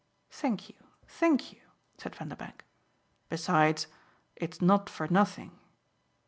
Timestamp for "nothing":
5.07-5.51